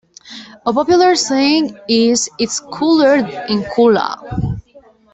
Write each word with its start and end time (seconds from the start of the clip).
A 0.65 0.73
popular 0.73 1.13
saying 1.13 1.77
is 1.87 2.27
"It's 2.39 2.59
cooler 2.59 3.17
in 3.17 3.61
Kula". 3.61 4.57